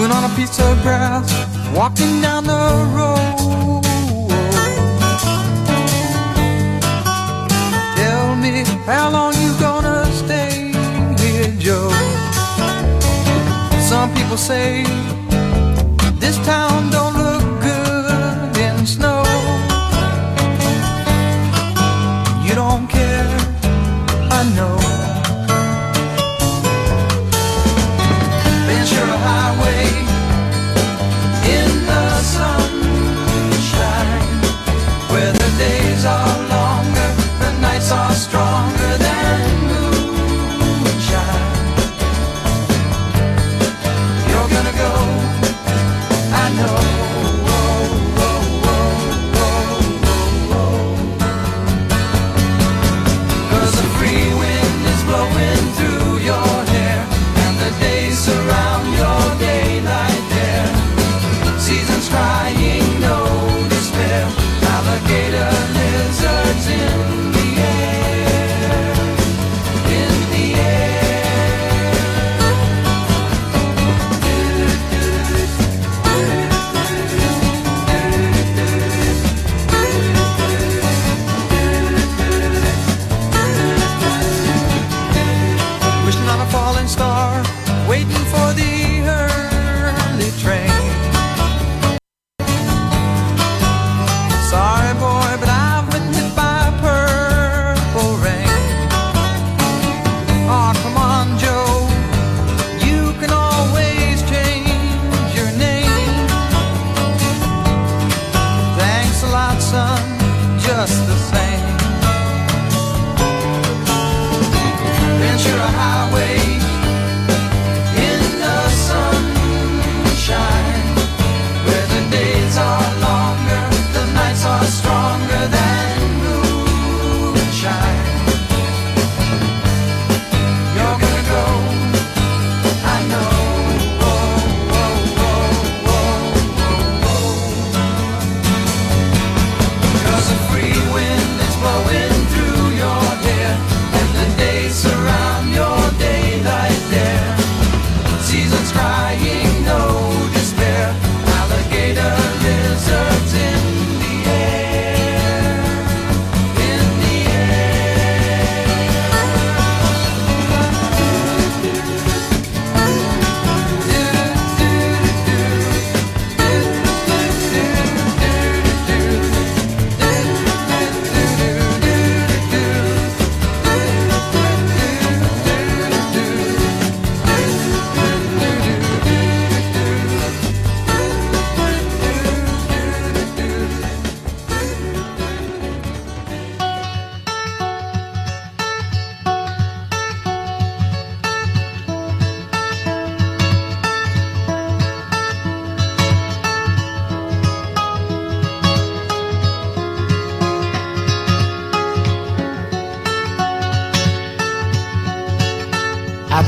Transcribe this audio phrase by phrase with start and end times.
[0.00, 1.30] Chewing on a piece of grass,
[1.76, 2.54] walking down the
[2.96, 3.82] road.
[7.96, 10.72] Tell me how long you gonna stay
[11.20, 11.90] here, Joe?
[13.90, 14.84] Some people say
[16.18, 19.39] this town don't look good in snow.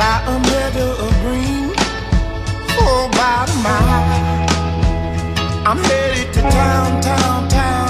[0.00, 1.68] by a meadow of green
[3.50, 4.46] a mile.
[5.68, 7.89] I'm headed to town, town, town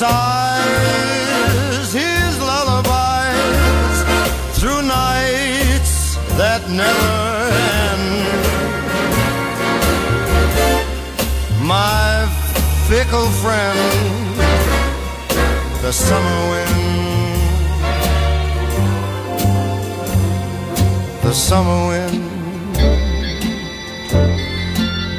[0.00, 3.98] sighs, his lullabies,
[4.56, 5.94] through nights
[6.40, 7.12] that never
[7.84, 8.06] end.
[11.76, 12.26] My
[12.88, 13.78] fickle friend,
[15.84, 17.42] the summer wind,
[21.24, 22.22] the summer wind,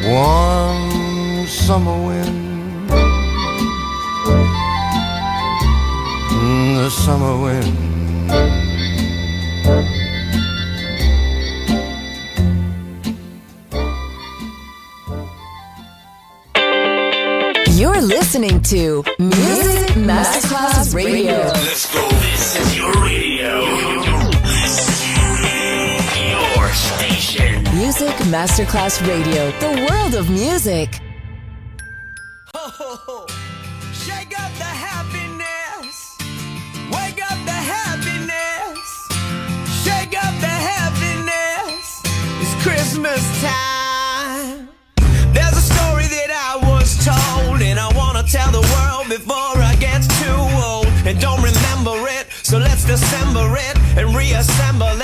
[0.10, 2.41] warm summer wind.
[6.92, 7.68] summer wind.
[17.80, 21.32] You're listening to Music Masterclass Radio.
[21.32, 22.08] Let's go.
[22.10, 23.62] This is your radio.
[26.30, 27.64] Your station.
[27.76, 31.00] Music Masterclass Radio, the world of music.
[32.54, 33.26] Ho, ho, ho.
[33.94, 34.71] Shake up that.
[54.32, 54.96] reassemble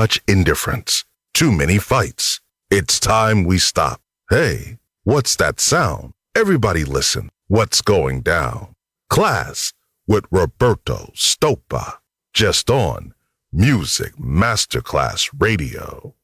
[0.00, 2.40] much indifference, too many fights.
[2.70, 4.00] It's time we stop.
[4.30, 6.12] Hey, what's that sound?
[6.34, 7.28] Everybody listen.
[7.48, 8.72] What's going down?
[9.12, 9.74] Klass
[10.06, 11.98] with Roberto Stoppa.
[12.32, 13.12] Just on
[13.52, 16.14] Music Masterclass Radio.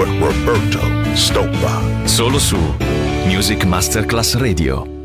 [0.00, 0.80] With Roberto
[1.14, 2.06] Stoppa.
[2.06, 2.56] Solo su
[3.26, 4.99] Music Masterclass Radio.